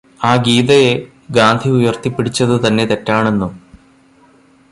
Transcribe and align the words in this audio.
ആ 0.19 0.29
ഗീതയെ 0.37 0.93
ഗാന്ധി 1.31 1.69
ഉയര്ത്തിപ്പിടിച്ചത് 1.69 2.55
തന്നെ 2.65 2.85
തെറ്റാണെന്നും. 2.85 3.51